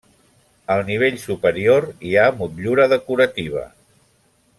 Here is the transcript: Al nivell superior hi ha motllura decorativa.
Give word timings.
Al 0.75 0.79
nivell 0.87 1.19
superior 1.23 1.85
hi 2.11 2.15
ha 2.17 2.23
motllura 2.39 2.87
decorativa. 2.95 3.67